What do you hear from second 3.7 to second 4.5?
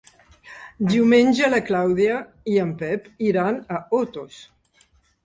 a Otos.